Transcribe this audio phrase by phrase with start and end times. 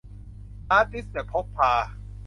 [0.67, 1.71] ฮาร์ดดิสก์แบบพกพา